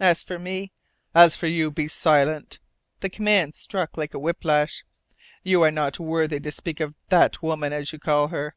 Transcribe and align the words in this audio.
As 0.00 0.24
for 0.24 0.40
me" 0.40 0.72
"As 1.24 1.36
for 1.36 1.46
you 1.46 1.70
be 1.70 1.86
silent!" 1.86 2.58
The 2.98 3.08
command 3.08 3.54
struck 3.54 3.96
like 3.96 4.12
a 4.12 4.18
whiplash. 4.18 4.82
"You 5.44 5.62
are 5.62 5.70
not 5.70 6.00
worthy 6.00 6.40
to 6.40 6.50
speak 6.50 6.80
of 6.80 6.96
'that 7.10 7.44
woman,' 7.44 7.72
as 7.72 7.92
you 7.92 8.00
call 8.00 8.26
her. 8.26 8.56